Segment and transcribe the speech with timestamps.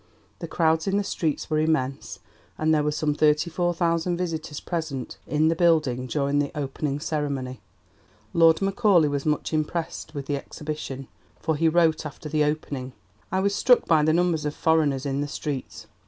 [0.39, 2.21] The crowds in the streets were immense,
[2.57, 7.61] and there were some 34,000 visitors present in the building during the opening ceremony.
[8.33, 11.07] Lord Macaulay was much impressed with the Exhibition,
[11.39, 12.93] for he wrote after the opening:
[13.31, 15.85] "I was struck by the numbers of foreigners in the streets.